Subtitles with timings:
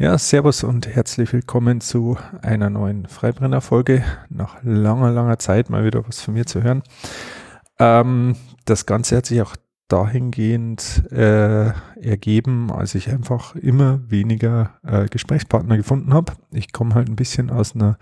[0.00, 4.02] Ja, Servus und herzlich willkommen zu einer neuen Freibrenner-Folge.
[4.30, 6.82] Nach langer, langer Zeit mal wieder was von mir zu hören.
[7.78, 8.34] Ähm,
[8.64, 9.56] das Ganze hat sich auch
[9.88, 16.32] dahingehend äh, ergeben, als ich einfach immer weniger äh, Gesprächspartner gefunden habe.
[16.50, 17.98] Ich komme halt ein bisschen aus einer,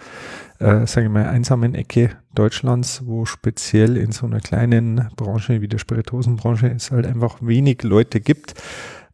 [0.60, 5.68] äh, sage ich mal, einsamen Ecke Deutschlands, wo speziell in so einer kleinen Branche wie
[5.68, 8.54] der Spirituosenbranche es halt einfach wenig Leute gibt.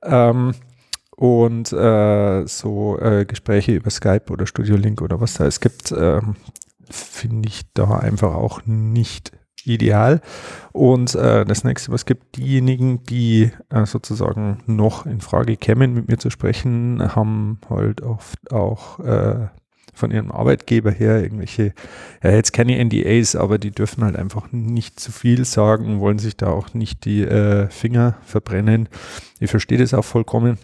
[0.02, 0.52] Ähm,
[1.16, 5.92] und äh, so äh, Gespräche über Skype oder Studio Link oder was da es gibt,
[5.92, 6.36] ähm,
[6.90, 9.32] finde ich da einfach auch nicht
[9.64, 10.20] ideal.
[10.72, 16.08] Und äh, das nächste, was gibt, diejenigen, die äh, sozusagen noch in Frage kämen, mit
[16.08, 19.48] mir zu sprechen, haben halt oft auch äh,
[19.94, 21.72] von ihrem Arbeitgeber her irgendwelche,
[22.22, 26.36] ja jetzt keine NDAs, aber die dürfen halt einfach nicht zu viel sagen, wollen sich
[26.36, 28.88] da auch nicht die äh, Finger verbrennen.
[29.38, 30.58] Ich verstehe das auch vollkommen.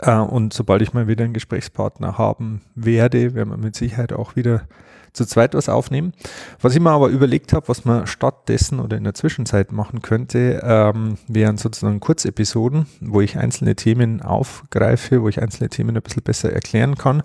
[0.00, 4.36] Äh, und sobald ich mal wieder einen Gesprächspartner haben werde, werden wir mit Sicherheit auch
[4.36, 4.62] wieder
[5.16, 6.12] zu zweit was aufnehmen.
[6.60, 10.60] Was ich mir aber überlegt habe, was man stattdessen oder in der Zwischenzeit machen könnte,
[10.62, 16.22] ähm, wären sozusagen Kurzepisoden, wo ich einzelne Themen aufgreife, wo ich einzelne Themen ein bisschen
[16.22, 17.22] besser erklären kann,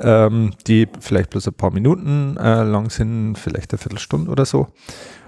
[0.00, 4.68] ähm, die vielleicht bloß ein paar Minuten äh, lang sind, vielleicht eine Viertelstunde oder so.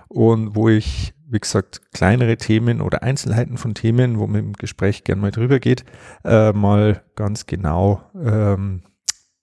[0.08, 5.04] Und wo ich wie gesagt, kleinere Themen oder Einzelheiten von Themen, wo man im Gespräch
[5.04, 5.84] gern mal drüber geht,
[6.24, 8.82] äh, mal ganz genau ähm,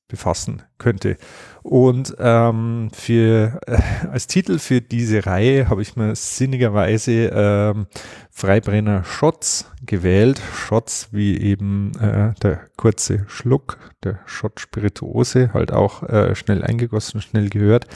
[0.07, 1.17] befassen könnte.
[1.63, 3.77] Und ähm, für, äh,
[4.09, 7.87] als Titel für diese Reihe habe ich mir sinnigerweise ähm,
[8.31, 10.41] Freibrenner Shots gewählt.
[10.53, 17.21] Shots wie eben äh, der kurze Schluck, der Shot Spirituose, halt auch äh, schnell eingegossen,
[17.21, 17.87] schnell gehört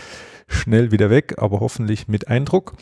[0.52, 2.74] schnell wieder weg, aber hoffentlich mit Eindruck.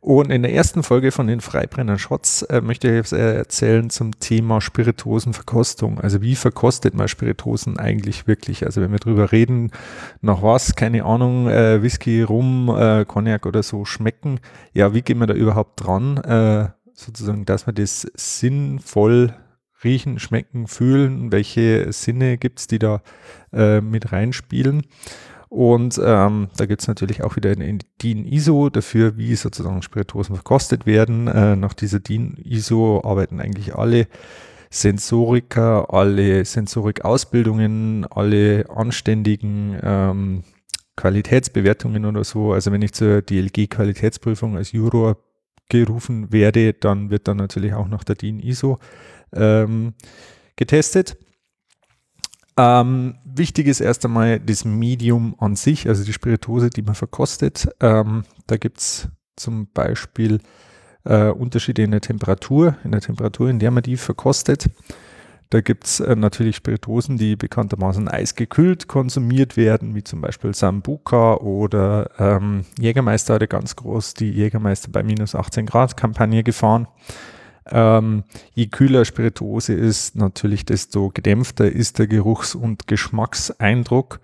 [0.00, 4.18] Und in der ersten Folge von den Freibrenner Shots äh, möchte ich jetzt erzählen zum
[4.20, 6.00] Thema Spirituosenverkostung.
[6.00, 8.64] Also wie verkostet man Spirituosen eigentlich wirklich?
[8.64, 9.72] Also wenn wir drüber reden,
[10.20, 14.40] nach was, keine Ahnung, äh, Whisky, Rum, äh, Cognac oder so schmecken,
[14.72, 16.18] ja, wie gehen wir da überhaupt dran?
[16.18, 19.34] Äh, sozusagen, dass wir das sinnvoll
[19.84, 23.02] riechen, schmecken, fühlen, welche Sinne gibt's, die da
[23.52, 24.82] äh, mit reinspielen.
[25.48, 30.86] Und ähm, da gibt es natürlich auch wieder eine DIN-ISO dafür, wie sozusagen Spirituosen verkostet
[30.86, 31.28] werden.
[31.28, 34.08] Äh, nach dieser DIN-ISO arbeiten eigentlich alle
[34.70, 40.42] Sensoriker, alle Sensorikausbildungen, alle anständigen ähm,
[40.96, 42.52] Qualitätsbewertungen oder so.
[42.52, 45.18] Also wenn ich zur DLG-Qualitätsprüfung als Juror
[45.68, 48.78] gerufen werde, dann wird dann natürlich auch nach der DIN-ISO
[49.32, 49.94] ähm,
[50.56, 51.16] getestet.
[52.58, 57.68] Ähm, wichtig ist erst einmal das Medium an sich, also die Spirituose, die man verkostet.
[57.80, 60.40] Ähm, da gibt es zum Beispiel
[61.04, 64.66] äh, Unterschiede in der Temperatur, in der Temperatur, in der man die verkostet.
[65.50, 71.34] Da gibt es äh, natürlich Spirituosen, die bekanntermaßen eisgekühlt konsumiert werden, wie zum Beispiel Sambuca
[71.34, 76.88] oder ähm, Jägermeister hatte ganz groß die Jägermeister bei minus 18 Grad Kampagne gefahren.
[77.70, 84.20] Ähm, je kühler Spirituose ist, natürlich desto gedämpfter ist der Geruchs- und Geschmackseindruck.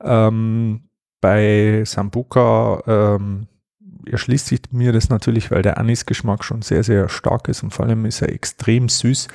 [0.00, 0.84] Ähm,
[1.20, 3.46] bei Sambuca ähm,
[4.06, 7.86] erschließt sich mir das natürlich, weil der Anisgeschmack schon sehr, sehr stark ist und vor
[7.86, 9.28] allem ist er extrem süß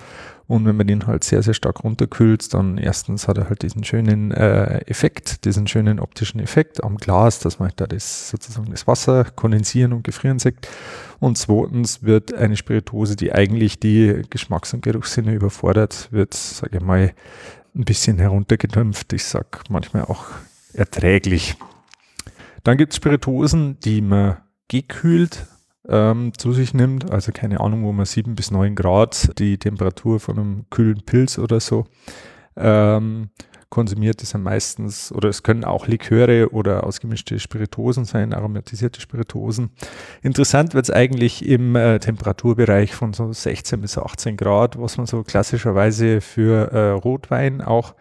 [0.49, 3.83] und wenn man den halt sehr, sehr stark runterkühlt, dann erstens hat er halt diesen
[3.83, 8.87] schönen äh, Effekt, diesen schönen optischen Effekt am Glas, dass man da das sozusagen das
[8.87, 10.67] Wasser kondensieren und gefrieren sieht.
[11.19, 16.83] Und zweitens wird eine Spirituose, die eigentlich die Geschmacks- und Geruchssinne überfordert, wird, sage ich
[16.83, 17.13] mal,
[17.75, 19.13] ein bisschen heruntergedämpft.
[19.13, 20.25] Ich sag manchmal auch
[20.73, 21.57] erträglich.
[22.63, 25.45] Dann gibt es Spirituosen, die man gekühlt
[25.89, 27.11] ähm, zu sich nimmt.
[27.11, 31.37] Also keine Ahnung, wo man sieben bis neun Grad die Temperatur von einem kühlen Pilz
[31.37, 31.85] oder so
[32.59, 33.29] ähm,
[33.69, 39.69] konsumiert, ist ja meistens, oder es können auch Liköre oder ausgemischte Spiritosen sein, aromatisierte Spiritosen.
[40.21, 45.05] Interessant wird es eigentlich im äh, Temperaturbereich von so 16 bis 18 Grad, was man
[45.05, 47.93] so klassischerweise für äh, Rotwein auch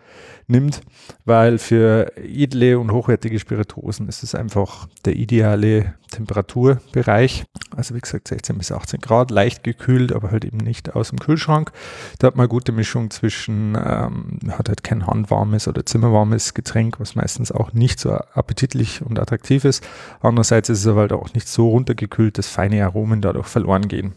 [0.46, 0.80] nimmt,
[1.26, 7.44] weil für edle und hochwertige Spirituosen ist es einfach der ideale Temperaturbereich.
[7.76, 11.18] Also wie gesagt 16 bis 18 Grad, leicht gekühlt, aber halt eben nicht aus dem
[11.18, 11.70] Kühlschrank.
[12.18, 17.00] Da hat man eine gute Mischung zwischen, ähm, hat halt kein handwarmes oder zimmerwarmes Getränk,
[17.00, 19.84] was meistens auch nicht so appetitlich und attraktiv ist.
[20.20, 24.12] Andererseits ist es aber halt auch nicht so runtergekühlt, dass feine Aromen dadurch verloren gehen.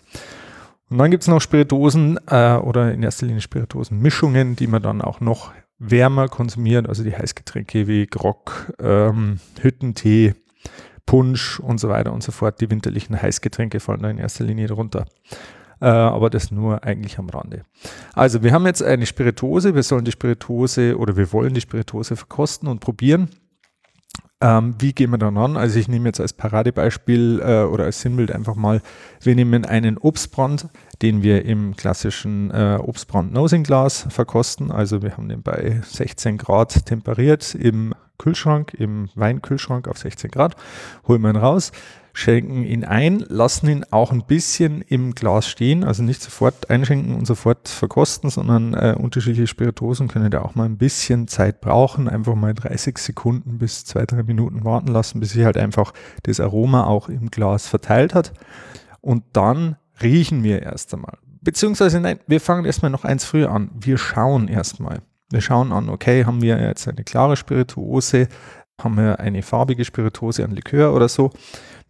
[0.89, 5.01] Und dann gibt es noch Spirituosen äh, oder in erster Linie Spirituosenmischungen, die man dann
[5.01, 10.35] auch noch wärmer konsumiert, also die Heißgetränke wie Grog, ähm, Hüttentee,
[11.05, 12.61] Punsch und so weiter und so fort.
[12.61, 15.05] Die winterlichen Heißgetränke fallen da in erster Linie drunter.
[15.81, 17.63] Äh, aber das nur eigentlich am Rande.
[18.13, 22.15] Also wir haben jetzt eine Spirituose, wir sollen die Spirituose oder wir wollen die Spirituose
[22.15, 23.29] verkosten und probieren.
[24.43, 25.55] Ähm, wie gehen wir dann an?
[25.55, 28.81] Also ich nehme jetzt als Paradebeispiel äh, oder als Sinnbild einfach mal,
[29.21, 30.67] wir nehmen einen Obstbrand,
[31.03, 34.71] den wir im klassischen äh, Obstbrand-Nosing-Glas verkosten.
[34.71, 40.55] Also wir haben den bei 16 Grad temperiert im Kühlschrank, im Weinkühlschrank auf 16 Grad,
[41.07, 41.71] holen wir ihn raus,
[42.13, 47.15] schenken ihn ein, lassen ihn auch ein bisschen im Glas stehen, also nicht sofort einschenken
[47.15, 52.07] und sofort verkosten, sondern äh, unterschiedliche Spiritosen können da auch mal ein bisschen Zeit brauchen,
[52.07, 55.93] einfach mal 30 Sekunden bis zwei, drei Minuten warten lassen, bis sich halt einfach
[56.23, 58.33] das Aroma auch im Glas verteilt hat.
[58.99, 61.17] Und dann riechen wir erst einmal.
[61.41, 63.71] Beziehungsweise nein, wir fangen erstmal noch eins früher an.
[63.73, 65.01] Wir schauen erstmal.
[65.31, 68.27] Wir schauen an, okay, haben wir jetzt eine klare Spirituose,
[68.81, 71.31] haben wir eine farbige Spirituose, ein Likör oder so.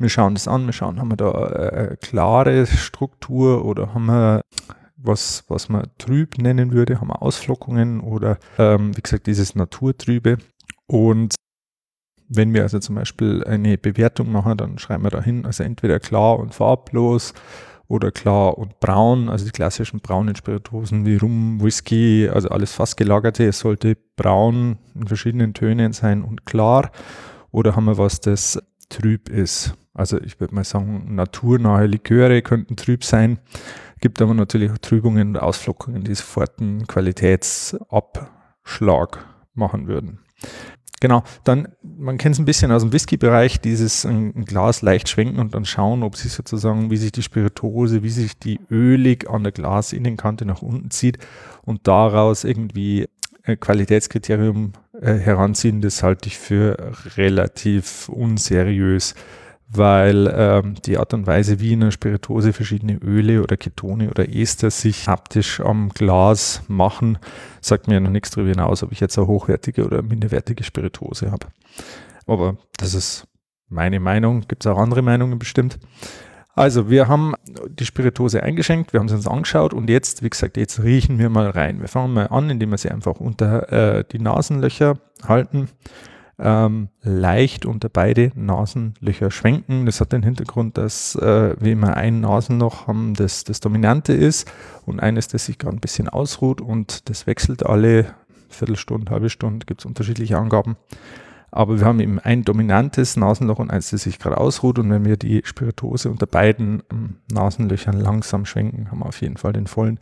[0.01, 4.42] Wir schauen das an, wir schauen, haben wir da eine klare Struktur oder haben wir
[4.98, 10.38] was, was man trüb nennen würde, haben wir Ausflockungen oder ähm, wie gesagt dieses Naturtrübe.
[10.88, 11.36] Und
[12.27, 16.00] wenn wir also zum Beispiel eine Bewertung machen, dann schreiben wir da hin, also entweder
[16.00, 17.33] klar und farblos
[17.88, 22.95] oder klar und braun, also die klassischen braunen Spirituosen wie Rum, Whisky, also alles fast
[22.95, 23.45] gelagerte.
[23.45, 26.92] Es sollte braun in verschiedenen Tönen sein und klar.
[27.51, 29.75] Oder haben wir was, das trüb ist.
[29.93, 33.39] Also ich würde mal sagen, naturnahe Liköre könnten trüb sein.
[33.99, 40.19] Gibt aber natürlich auch Trübungen und Ausflockungen, die sofort einen Qualitätsabschlag machen würden.
[41.01, 45.39] Genau, dann, man kennt es ein bisschen aus dem Whisky-Bereich, dieses ein, Glas leicht schwenken
[45.39, 49.41] und dann schauen, ob sich sozusagen, wie sich die Spirituose, wie sich die ölig an
[49.41, 51.17] der Glasinnenkante nach unten zieht
[51.63, 53.07] und daraus irgendwie
[53.43, 59.15] ein Qualitätskriterium äh, heranziehen, das halte ich für relativ unseriös
[59.73, 64.27] weil ähm, die Art und Weise, wie in einer Spirituose verschiedene Öle oder Ketone oder
[64.27, 67.18] Ester sich haptisch am Glas machen,
[67.62, 71.31] sagt mir ja noch nichts darüber hinaus, ob ich jetzt eine hochwertige oder minderwertige Spirituose
[71.31, 71.47] habe.
[72.27, 73.27] Aber das ist
[73.69, 75.79] meine Meinung, gibt es auch andere Meinungen bestimmt.
[76.53, 77.33] Also wir haben
[77.69, 81.29] die Spirituose eingeschenkt, wir haben sie uns angeschaut und jetzt, wie gesagt, jetzt riechen wir
[81.29, 81.79] mal rein.
[81.79, 85.69] Wir fangen mal an, indem wir sie einfach unter äh, die Nasenlöcher halten
[86.41, 89.85] ähm, leicht unter beide Nasenlöcher schwenken.
[89.85, 94.51] Das hat den Hintergrund, dass äh, wir immer ein Nasenloch haben, das das Dominante ist
[94.85, 98.15] und eines, das sich gerade ein bisschen ausruht und das wechselt alle
[98.49, 100.77] Viertelstunde, halbe Stunde, gibt es unterschiedliche Angaben.
[101.51, 104.79] Aber wir haben eben ein dominantes Nasenloch und eins, das sich gerade ausruht.
[104.79, 109.38] Und wenn wir die Spirituose unter beiden ähm, Nasenlöchern langsam schwenken, haben wir auf jeden
[109.38, 109.99] Fall den vollen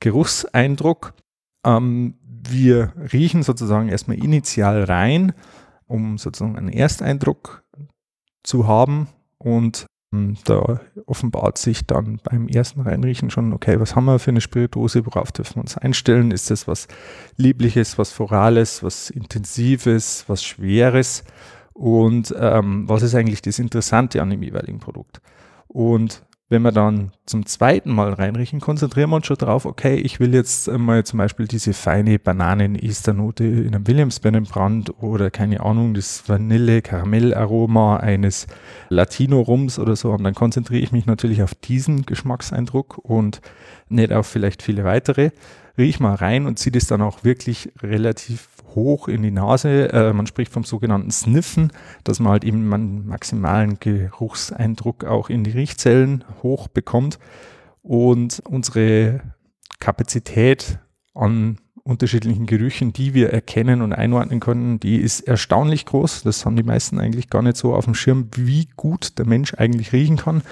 [0.00, 1.12] Geruchseindruck.
[1.64, 5.34] Ähm, wir riechen sozusagen erstmal initial rein
[5.88, 7.64] um sozusagen einen Ersteindruck
[8.44, 9.08] zu haben.
[9.38, 14.30] Und ähm, da offenbart sich dann beim ersten Reinriechen schon, okay, was haben wir für
[14.30, 16.30] eine Spirituose, worauf dürfen wir uns einstellen?
[16.30, 16.88] Ist das was
[17.36, 21.24] Liebliches, was Florales, was Intensives, was Schweres?
[21.72, 25.20] Und ähm, was ist eigentlich das Interessante an dem jeweiligen Produkt?
[25.68, 30.18] Und wenn wir dann zum zweiten Mal reinriechen, konzentrieren wir uns schon darauf, okay, ich
[30.18, 36.26] will jetzt mal zum Beispiel diese feine Bananen-Esternote in einem Williamsbirnenbrand oder keine Ahnung, das
[36.26, 38.46] Vanille-Karamell-Aroma eines
[38.88, 40.12] Latino-Rums oder so.
[40.12, 43.42] Und dann konzentriere ich mich natürlich auf diesen Geschmackseindruck und
[43.90, 45.30] nicht auf vielleicht viele weitere.
[45.76, 49.92] Riech mal rein und ziehe das dann auch wirklich relativ hoch in die Nase.
[49.92, 51.72] Äh, man spricht vom sogenannten Sniffen,
[52.04, 57.18] dass man halt eben einen maximalen Geruchseindruck auch in die Riechzellen hoch bekommt.
[57.82, 59.20] Und unsere
[59.80, 60.78] Kapazität
[61.14, 61.58] an
[61.88, 66.22] unterschiedlichen Gerüchen, die wir erkennen und einordnen können, die ist erstaunlich groß.
[66.22, 69.54] Das haben die meisten eigentlich gar nicht so auf dem Schirm, wie gut der Mensch
[69.54, 70.42] eigentlich riechen kann.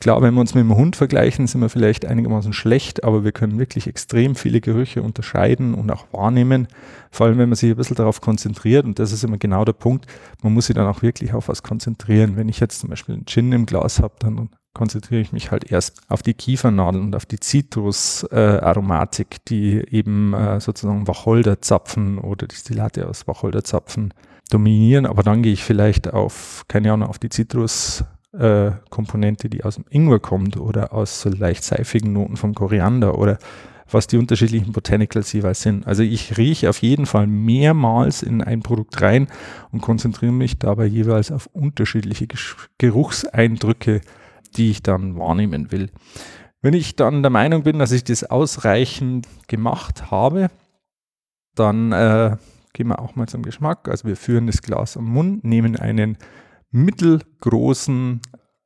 [0.00, 3.32] Klar, wenn wir uns mit dem Hund vergleichen, sind wir vielleicht einigermaßen schlecht, aber wir
[3.32, 6.68] können wirklich extrem viele Gerüche unterscheiden und auch wahrnehmen.
[7.10, 9.74] Vor allem, wenn man sich ein bisschen darauf konzentriert, und das ist immer genau der
[9.74, 10.06] Punkt,
[10.42, 12.36] man muss sich dann auch wirklich auf was konzentrieren.
[12.36, 15.70] Wenn ich jetzt zum Beispiel einen Gin im Glas habe, dann konzentriere ich mich halt
[15.70, 22.46] erst auf die Kiefernadeln und auf die Zitrusaromatik, äh, die eben äh, sozusagen Wacholderzapfen oder
[22.46, 24.14] Destillate aus Wacholderzapfen
[24.50, 25.06] dominieren.
[25.06, 28.70] Aber dann gehe ich vielleicht auf, keine Ahnung, auf die Zitrus äh,
[29.44, 33.38] die aus dem Ingwer kommt oder aus so leicht seifigen Noten vom Koriander oder
[33.90, 35.86] was die unterschiedlichen Botanicals jeweils sind.
[35.86, 39.28] Also ich rieche auf jeden Fall mehrmals in ein Produkt rein
[39.70, 42.26] und konzentriere mich dabei jeweils auf unterschiedliche
[42.78, 44.00] Geruchseindrücke,
[44.56, 45.90] die ich dann wahrnehmen will.
[46.60, 50.48] Wenn ich dann der Meinung bin, dass ich das ausreichend gemacht habe,
[51.54, 52.36] dann äh,
[52.72, 53.88] gehen wir auch mal zum Geschmack.
[53.88, 56.16] Also wir führen das Glas am Mund, nehmen einen
[56.70, 58.20] mittelgroßen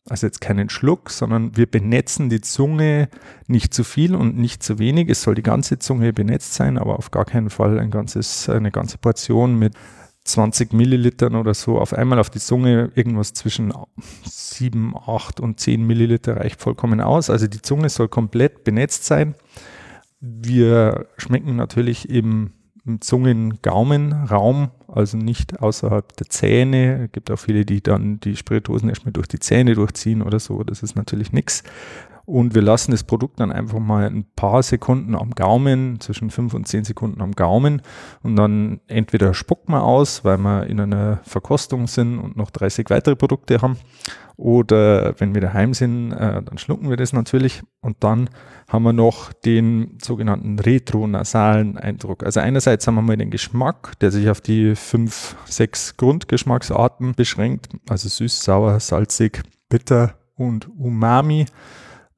[0.09, 3.09] Also jetzt keinen Schluck, sondern wir benetzen die Zunge
[3.49, 5.09] nicht zu viel und nicht zu wenig.
[5.09, 8.71] Es soll die ganze Zunge benetzt sein, aber auf gar keinen Fall ein ganzes, eine
[8.71, 9.75] ganze Portion mit
[10.27, 12.91] 20 Millilitern oder so auf einmal auf die Zunge.
[12.95, 13.73] Irgendwas zwischen
[14.25, 17.31] 7, 8 und 10 Milliliter reicht vollkommen aus.
[17.31, 19.35] Also die Zunge soll komplett benetzt sein.
[20.21, 22.53] Wir schmecken natürlich im
[22.87, 27.07] im Zungen-Gaumen-Raum, also nicht außerhalb der Zähne.
[27.07, 30.63] Es gibt auch viele, die dann die Spirituosen erstmal durch die Zähne durchziehen oder so.
[30.63, 31.65] Das ist natürlich nichts.
[32.27, 36.55] Und wir lassen das Produkt dann einfach mal ein paar Sekunden am Gaumen, zwischen fünf
[36.55, 37.83] und zehn Sekunden am Gaumen.
[38.25, 42.91] Und dann entweder spucken wir aus, weil wir in einer Verkostung sind und noch 30
[42.91, 43.77] weitere Produkte haben.
[44.37, 47.63] Oder wenn wir daheim sind, äh, dann schlucken wir das natürlich.
[47.81, 48.29] Und dann
[48.69, 52.25] haben wir noch den sogenannten retronasalen Eindruck.
[52.25, 57.69] Also einerseits haben wir mal den Geschmack, der sich auf die fünf, sechs Grundgeschmacksarten beschränkt.
[57.89, 61.47] Also süß, sauer, salzig, bitter und umami.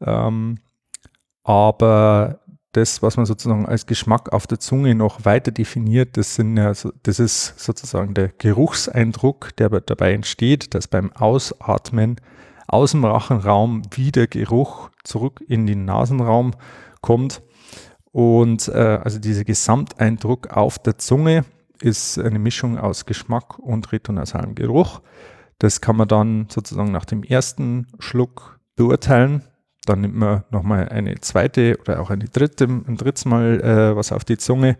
[0.01, 0.59] Ähm,
[1.43, 2.41] aber
[2.73, 6.73] das, was man sozusagen als Geschmack auf der Zunge noch weiter definiert, das, sind ja,
[7.03, 12.17] das ist sozusagen der Geruchseindruck, der dabei entsteht, dass beim Ausatmen
[12.67, 16.53] aus dem Rachenraum wieder Geruch zurück in den Nasenraum
[17.01, 17.43] kommt.
[18.13, 21.45] Und äh, also dieser Gesamteindruck auf der Zunge
[21.81, 25.01] ist eine Mischung aus Geschmack und retonasalem Geruch.
[25.59, 29.43] Das kann man dann sozusagen nach dem ersten Schluck beurteilen.
[29.85, 34.13] Dann nimmt man nochmal eine zweite oder auch eine dritte, ein drittes Mal äh, was
[34.13, 34.77] auf die Zunge,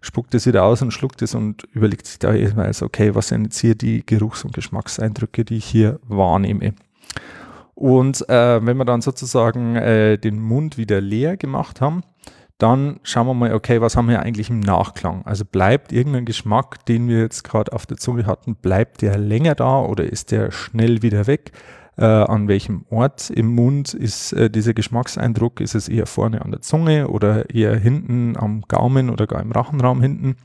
[0.00, 3.44] spuckt es wieder aus und schluckt es und überlegt sich da jeweils, okay, was sind
[3.44, 6.74] jetzt hier die Geruchs- und Geschmackseindrücke, die ich hier wahrnehme.
[7.74, 12.02] Und äh, wenn wir dann sozusagen äh, den Mund wieder leer gemacht haben,
[12.58, 15.26] dann schauen wir mal, okay, was haben wir eigentlich im Nachklang?
[15.26, 19.56] Also bleibt irgendein Geschmack, den wir jetzt gerade auf der Zunge hatten, bleibt der länger
[19.56, 21.50] da oder ist der schnell wieder weg?
[21.96, 26.50] Äh, an welchem Ort im Mund ist äh, dieser Geschmackseindruck, ist es eher vorne an
[26.50, 30.36] der Zunge oder eher hinten am Gaumen oder gar im Rachenraum hinten?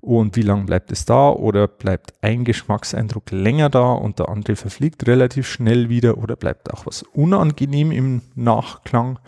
[0.00, 4.56] Und wie lange bleibt es da oder bleibt ein Geschmackseindruck länger da und der andere
[4.56, 9.18] verfliegt relativ schnell wieder oder bleibt auch was unangenehm im Nachklang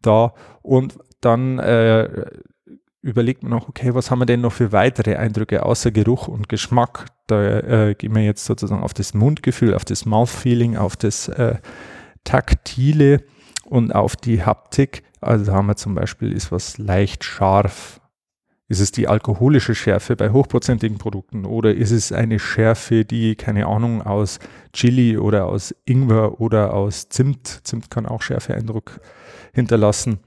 [0.00, 0.32] da?
[0.62, 2.24] Und dann äh,
[3.04, 6.48] überlegt man noch, okay, was haben wir denn noch für weitere Eindrücke außer Geruch und
[6.48, 7.06] Geschmack?
[7.26, 11.56] Da äh, gehen wir jetzt sozusagen auf das Mundgefühl, auf das Mouthfeeling, auf das äh,
[12.24, 13.22] Taktile
[13.66, 15.02] und auf die Haptik.
[15.20, 18.00] Also haben wir zum Beispiel, ist was leicht scharf.
[18.68, 23.66] Ist es die alkoholische Schärfe bei hochprozentigen Produkten oder ist es eine Schärfe, die, keine
[23.66, 24.38] Ahnung, aus
[24.72, 29.00] Chili oder aus Ingwer oder aus Zimt, Zimt kann auch Schärfeeindruck
[29.52, 30.20] hinterlassen,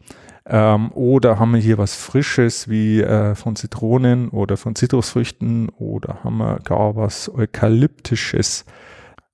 [0.49, 6.23] ähm, oder haben wir hier was Frisches wie äh, von Zitronen oder von Zitrusfrüchten oder
[6.23, 8.63] haben wir gar was Eukalyptisches,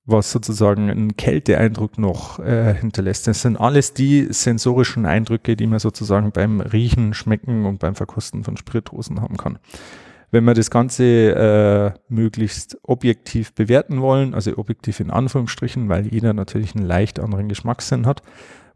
[0.05, 3.27] was sozusagen einen Kälteeindruck noch äh, hinterlässt.
[3.27, 8.43] Das sind alles die sensorischen Eindrücke, die man sozusagen beim Riechen, Schmecken und beim Verkosten
[8.43, 9.59] von Spirituosen haben kann.
[10.31, 16.33] Wenn wir das Ganze äh, möglichst objektiv bewerten wollen, also objektiv in Anführungsstrichen, weil jeder
[16.33, 18.23] natürlich einen leicht anderen Geschmackssinn hat,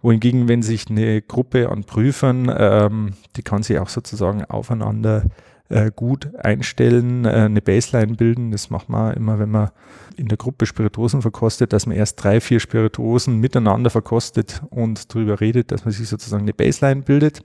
[0.08, 5.24] wohingegen, wenn sich eine Gruppe an Prüfern, ähm, die kann sich auch sozusagen aufeinander
[5.68, 8.52] äh, gut einstellen, äh, eine Baseline bilden.
[8.52, 9.72] Das macht man immer, wenn man
[10.16, 15.42] in der Gruppe Spirituosen verkostet, dass man erst drei, vier Spirituosen miteinander verkostet und darüber
[15.42, 17.42] redet, dass man sich sozusagen eine Baseline bildet.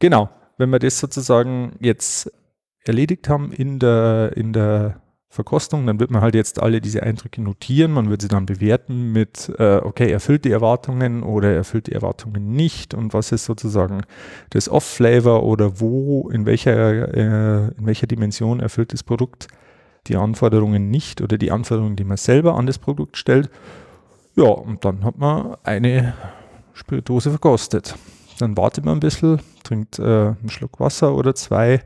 [0.00, 2.32] Genau, wenn wir das sozusagen jetzt
[2.84, 5.00] erledigt haben in der, in der
[5.32, 9.12] Verkostung, dann wird man halt jetzt alle diese Eindrücke notieren, man wird sie dann bewerten
[9.12, 14.02] mit, äh, okay, erfüllt die Erwartungen oder erfüllt die Erwartungen nicht und was ist sozusagen
[14.50, 19.48] das Off-Flavor oder wo, in welcher, äh, in welcher Dimension erfüllt das Produkt
[20.06, 23.48] die Anforderungen nicht oder die Anforderungen, die man selber an das Produkt stellt.
[24.36, 26.12] Ja, und dann hat man eine
[26.74, 27.94] Spirituose verkostet.
[28.38, 31.82] Dann wartet man ein bisschen, trinkt äh, einen Schluck Wasser oder zwei.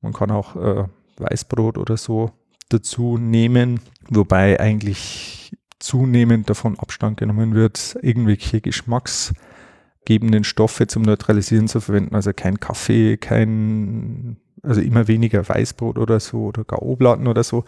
[0.00, 0.84] Man kann auch äh,
[1.18, 2.30] Weißbrot oder so
[2.70, 11.80] dazu nehmen, wobei eigentlich zunehmend davon Abstand genommen wird, irgendwelche geschmacksgebenden Stoffe zum Neutralisieren zu
[11.80, 12.14] verwenden.
[12.14, 17.64] Also kein Kaffee, kein, also immer weniger Weißbrot oder so oder gar Oblaten oder so,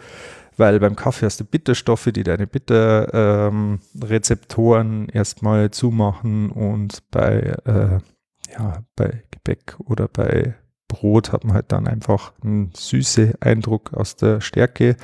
[0.57, 7.97] weil beim Kaffee hast du Bitterstoffe, die deine Bitterrezeptoren ähm, erstmal zumachen und bei, äh,
[8.53, 10.53] ja, bei Gebäck oder bei
[10.93, 14.95] Brot hat man halt dann einfach einen süßen Eindruck aus der Stärke.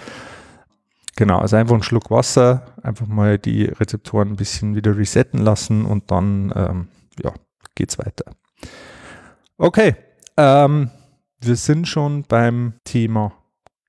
[1.16, 5.86] Genau, also einfach einen Schluck Wasser, einfach mal die Rezeptoren ein bisschen wieder resetten lassen
[5.86, 6.88] und dann ähm,
[7.22, 7.34] ja,
[7.76, 8.26] geht's weiter.
[9.58, 9.96] Okay,
[10.38, 10.92] ähm,
[11.42, 13.34] wir sind schon beim Thema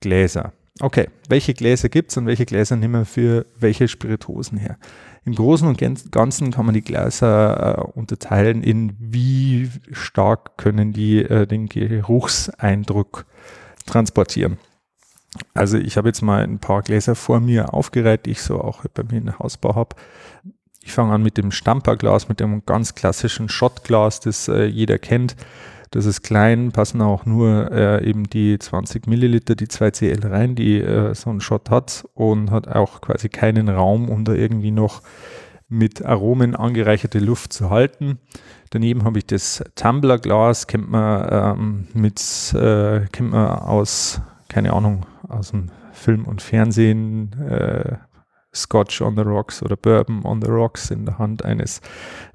[0.00, 0.52] Gläser.
[0.80, 4.78] Okay, welche Gläser gibt es und welche Gläser nehmen wir für welche Spirituosen her?
[5.24, 5.78] Im Großen und
[6.10, 13.26] Ganzen kann man die Gläser äh, unterteilen in wie stark können die äh, den Geruchseindruck
[13.86, 14.58] transportieren.
[15.54, 18.84] Also ich habe jetzt mal ein paar Gläser vor mir aufgereiht, die ich so auch
[18.94, 19.96] bei mir in der Hausbau habe.
[20.82, 25.36] Ich fange an mit dem Stamperglas, mit dem ganz klassischen Shotglas, das äh, jeder kennt.
[25.90, 30.80] Das ist klein, passen auch nur äh, eben die 20 Milliliter, die 2CL rein, die
[30.80, 35.02] äh, so ein Shot hat und hat auch quasi keinen Raum, um da irgendwie noch
[35.68, 38.18] mit Aromen angereicherte Luft zu halten.
[38.70, 41.28] Daneben habe ich das Tumblerglas, kennt man
[41.58, 42.20] ähm, mit,
[42.54, 47.96] äh, kennt man aus, keine Ahnung, aus dem Film und Fernsehen, äh,
[48.54, 51.80] Scotch on the Rocks oder Bourbon on the Rocks in der Hand eines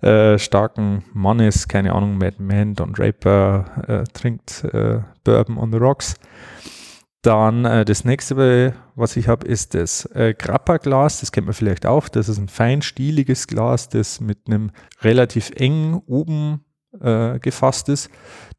[0.01, 5.77] äh, starken Mannes, keine Ahnung, Mad Man, Don Draper äh, trinkt äh, Bourbon on the
[5.77, 6.15] Rocks.
[7.25, 11.21] Dann äh, das nächste, was ich habe, ist das äh, Grappa-Glas.
[11.21, 12.07] Das kennt man vielleicht auch.
[12.07, 14.69] Das ist ein feinstieliges Glas, das mit einem
[15.01, 16.64] relativ engen oben
[17.01, 18.09] äh, gefasst ist.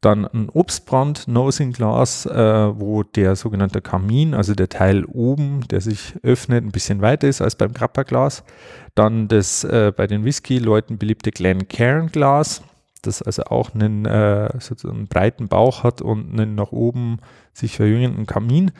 [0.01, 6.63] Dann ein Obstbrand-Nosing-Glas, äh, wo der sogenannte Kamin, also der Teil oben, der sich öffnet,
[6.63, 8.43] ein bisschen weiter ist als beim Grappa-Glas.
[8.95, 12.61] Dann das äh, bei den Whisky-Leuten beliebte Glencairn-Glas,
[13.01, 14.49] das also auch einen, äh,
[14.83, 17.19] einen breiten Bauch hat und einen nach oben
[17.53, 18.71] sich verjüngenden Kamin.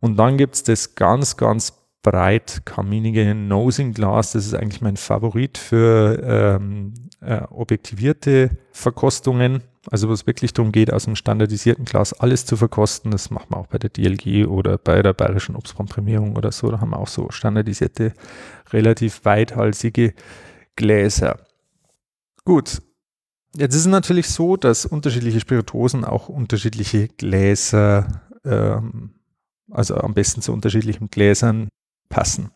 [0.00, 4.32] Und dann gibt es das ganz, ganz breit Nosing Glas.
[4.32, 9.62] Das ist eigentlich mein Favorit für ähm, äh, objektivierte Verkostungen.
[9.90, 13.10] Also wo es wirklich darum geht, aus einem standardisierten Glas alles zu verkosten.
[13.10, 16.70] Das macht man auch bei der DLG oder bei der Bayerischen Obstbrandprämierung oder so.
[16.70, 18.12] Da haben wir auch so standardisierte,
[18.70, 20.14] relativ weithalsige
[20.76, 21.40] Gläser.
[22.44, 22.82] Gut.
[23.54, 29.10] Jetzt ist es natürlich so, dass unterschiedliche Spiritosen auch unterschiedliche Gläser, ähm,
[29.70, 31.68] also am besten zu unterschiedlichen Gläsern
[32.12, 32.50] passen.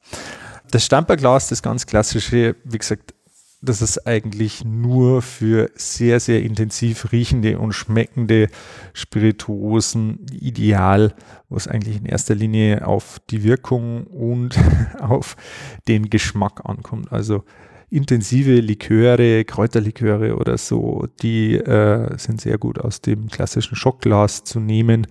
[0.70, 3.14] Das Stamperglas, das ganz klassische, wie gesagt,
[3.62, 8.48] das ist eigentlich nur für sehr, sehr intensiv riechende und schmeckende
[8.92, 11.14] Spirituosen ideal,
[11.48, 14.56] wo es eigentlich in erster Linie auf die Wirkung und
[15.00, 15.36] auf
[15.88, 17.10] den Geschmack ankommt.
[17.10, 17.44] Also
[17.88, 24.60] intensive Liköre, Kräuterliköre oder so, die äh, sind sehr gut aus dem klassischen Schockglas zu
[24.60, 25.06] nehmen.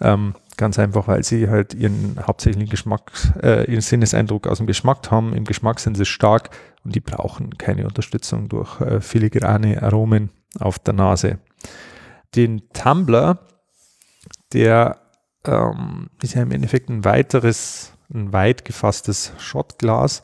[0.00, 3.10] Ähm, ganz einfach, weil sie halt ihren hauptsächlichen Geschmack,
[3.42, 5.32] äh, ihren Sinneseindruck aus dem Geschmack haben.
[5.32, 6.50] Im Geschmack sind sie stark
[6.84, 11.38] und die brauchen keine Unterstützung durch äh, filigrane Aromen auf der Nase.
[12.34, 13.38] Den Tumbler,
[14.52, 14.98] der
[15.46, 20.22] ähm, ist ja im Endeffekt ein weiteres, ein weit gefasstes Shotglas.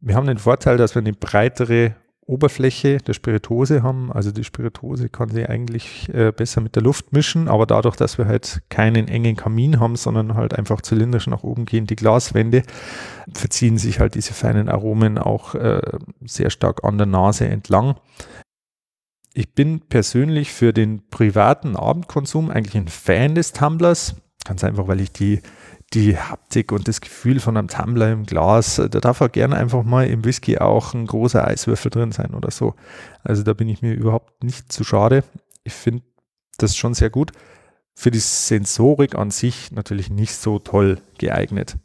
[0.00, 1.94] Wir haben den Vorteil, dass wir eine breitere
[2.28, 4.12] Oberfläche der Spirituose haben.
[4.12, 8.18] Also die Spirituose kann sich eigentlich äh, besser mit der Luft mischen, aber dadurch, dass
[8.18, 12.62] wir halt keinen engen Kamin haben, sondern halt einfach zylindrisch nach oben gehen, die Glaswände,
[13.32, 15.80] verziehen sich halt diese feinen Aromen auch äh,
[16.24, 17.96] sehr stark an der Nase entlang.
[19.32, 24.16] Ich bin persönlich für den privaten Abendkonsum eigentlich ein Fan des Tumblers.
[24.44, 25.40] Ganz einfach, weil ich die
[25.94, 29.84] die Haptik und das Gefühl von einem Tumbler im Glas, da darf auch gerne einfach
[29.84, 32.74] mal im Whisky auch ein großer Eiswürfel drin sein oder so.
[33.22, 35.24] Also da bin ich mir überhaupt nicht zu schade.
[35.64, 36.02] Ich finde
[36.58, 37.32] das schon sehr gut.
[37.94, 41.76] Für die Sensorik an sich natürlich nicht so toll geeignet.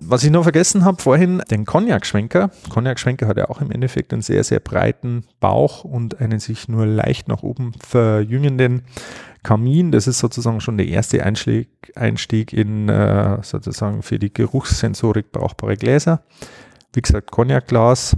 [0.00, 2.50] Was ich noch vergessen habe vorhin, den Cognac-Schwenker.
[2.70, 6.86] Cognac-Schwenker hat ja auch im Endeffekt einen sehr, sehr breiten Bauch und einen sich nur
[6.86, 8.82] leicht nach oben verjüngenden
[9.42, 15.32] Kamin, das ist sozusagen schon der erste Einstieg, Einstieg in äh, sozusagen für die Geruchssensorik
[15.32, 16.22] brauchbare Gläser.
[16.92, 18.16] Wie gesagt, Cognac-Glas,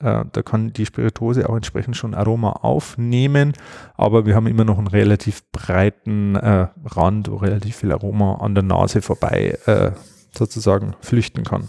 [0.00, 3.54] äh, da kann die Spirituose auch entsprechend schon Aroma aufnehmen,
[3.96, 8.54] aber wir haben immer noch einen relativ breiten äh, Rand, wo relativ viel Aroma an
[8.54, 9.92] der Nase vorbei äh,
[10.36, 11.68] sozusagen flüchten kann.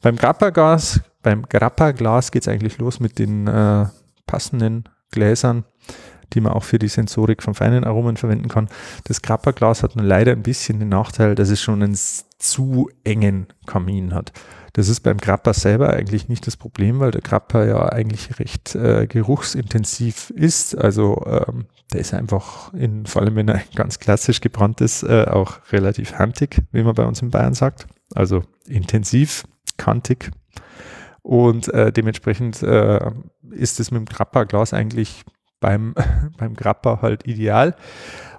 [0.00, 3.86] Beim Grappa-Glas, beim Grappa-Glas geht es eigentlich los mit den äh,
[4.26, 5.64] passenden Gläsern
[6.34, 8.68] die man auch für die Sensorik von feinen Aromen verwenden kann.
[9.04, 11.96] Das Grappa-Glas hat nur leider ein bisschen den Nachteil, dass es schon einen
[12.38, 14.32] zu engen Kamin hat.
[14.74, 18.74] Das ist beim Grappa selber eigentlich nicht das Problem, weil der Grappa ja eigentlich recht
[18.74, 20.76] äh, geruchsintensiv ist.
[20.76, 25.26] Also ähm, der ist einfach, in, vor allem wenn er ganz klassisch gebrannt ist, äh,
[25.28, 27.86] auch relativ handig, wie man bei uns in Bayern sagt.
[28.14, 29.44] Also intensiv,
[29.76, 30.30] kantig.
[31.20, 33.10] Und äh, dementsprechend äh,
[33.50, 35.22] ist es mit dem Grappa-Glas eigentlich
[35.62, 35.94] beim,
[36.36, 37.74] beim Grappa halt ideal.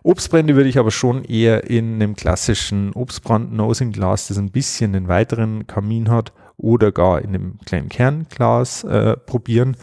[0.03, 5.65] Obstbrände würde ich aber schon eher in einem klassischen Obstbrand-Nosing-Glas, das ein bisschen einen weiteren
[5.65, 9.75] Kamin hat, oder gar in einem kleinen Kernglas äh, probieren.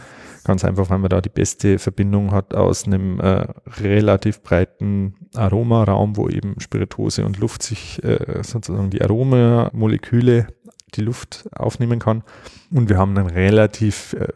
[0.44, 3.46] Ganz einfach, weil man da die beste Verbindung hat aus einem äh,
[3.80, 10.46] relativ breiten Aromaraum, wo eben Spirituose und Luft sich äh, sozusagen die Aromamoleküle
[10.94, 12.22] die Luft aufnehmen kann.
[12.70, 14.28] Und wir haben einen relativ äh,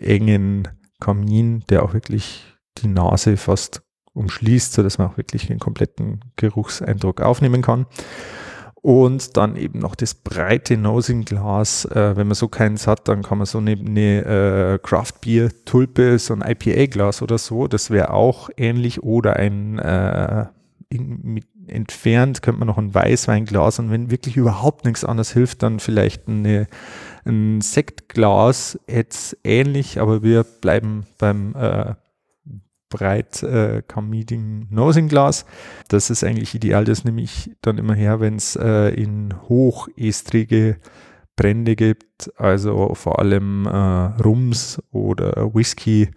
[0.00, 0.68] engen
[1.00, 2.44] Kamin, der auch wirklich
[2.78, 3.82] die Nase fast
[4.14, 7.86] umschließt, sodass man auch wirklich den kompletten Geruchseindruck aufnehmen kann.
[8.80, 11.84] Und dann eben noch das breite Nosing-Glas.
[11.86, 15.50] Äh, wenn man so keins hat, dann kann man so eine, eine äh, Craft Beer
[15.64, 19.02] Tulpe, so ein IPA-Glas oder so, das wäre auch ähnlich.
[19.02, 20.46] Oder ein äh,
[20.90, 25.80] in, entfernt könnte man noch ein Weißweinglas und wenn wirklich überhaupt nichts anderes hilft, dann
[25.80, 26.66] vielleicht eine,
[27.24, 31.94] ein Sektglas, jetzt ähnlich, aber wir bleiben beim äh,
[32.88, 35.44] breit äh, Meeting Nosing Glas.
[35.88, 40.78] Das ist eigentlich ideal, das nehme ich dann immer her, wenn es äh, in hochestrige
[41.36, 46.10] Brände gibt, also vor allem äh, Rums oder Whisky,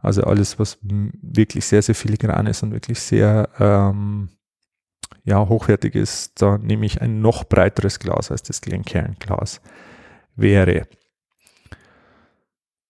[0.00, 4.28] also alles, was wirklich sehr, sehr filigran ist und wirklich sehr ähm,
[5.26, 9.60] ja, hochwertig ist, da nehme ich ein noch breiteres Glas als das Glencairn-Glas
[10.36, 10.86] wäre.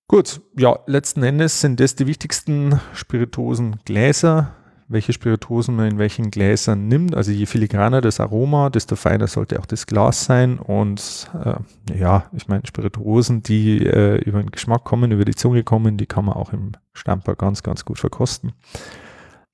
[0.07, 4.55] Gut, ja, letzten Endes sind das die wichtigsten Spirituosengläser,
[4.87, 7.17] welche Spirituosen man in welchen Gläsern nimmt.
[7.17, 10.59] Also je filigraner das Aroma, desto feiner sollte auch das Glas sein.
[10.59, 15.65] Und äh, ja, ich meine, Spirituosen, die äh, über den Geschmack kommen, über die Zunge
[15.65, 18.53] kommen, die kann man auch im Stamper ganz, ganz gut verkosten.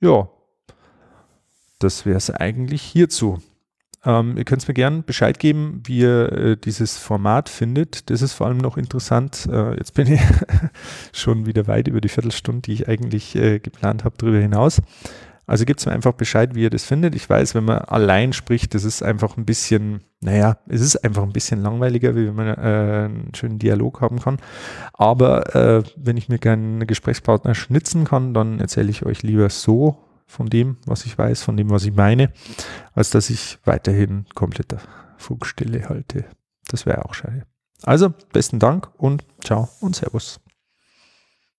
[0.01, 0.29] Ja,
[1.83, 3.40] das wäre es eigentlich hierzu.
[4.05, 8.11] Ähm, ihr könnt mir gerne Bescheid geben, wie ihr äh, dieses Format findet.
[8.11, 9.49] Das ist vor allem noch interessant.
[9.51, 10.21] Äh, jetzt bin ich
[11.12, 14.83] schon wieder weit über die Viertelstunde, die ich eigentlich äh, geplant habe, darüber hinaus.
[15.47, 17.14] Also gebt mir einfach Bescheid, wie ihr das findet.
[17.14, 21.25] Ich weiß, wenn man allein spricht, das ist einfach ein bisschen, naja, es ist einfach
[21.25, 24.38] ein bisschen langweiliger, wie wenn man äh, einen schönen Dialog haben kann.
[24.92, 29.51] Aber äh, wenn ich mir gerne einen Gesprächspartner schnitzen kann, dann erzähle ich euch lieber
[29.51, 32.33] so von dem, was ich weiß, von dem, was ich meine,
[32.95, 34.79] als dass ich weiterhin kompletter
[35.17, 36.25] Funkstille halte.
[36.69, 37.47] Das wäre auch schade.
[37.83, 40.41] Also, besten Dank und ciao und Servus.